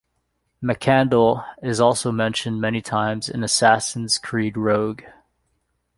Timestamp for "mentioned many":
2.11-2.81